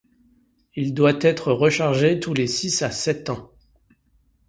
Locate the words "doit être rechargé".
0.95-2.19